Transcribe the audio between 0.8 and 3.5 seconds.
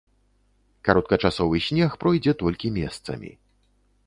Кароткачасовы снег пройдзе толькі месцамі.